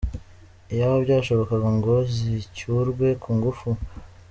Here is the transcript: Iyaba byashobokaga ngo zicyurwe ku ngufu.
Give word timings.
Iyaba 0.73 0.95
byashobokaga 1.05 1.69
ngo 1.77 1.93
zicyurwe 2.15 3.07
ku 3.21 3.29
ngufu. 3.37 3.69